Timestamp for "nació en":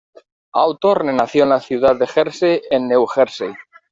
1.13-1.49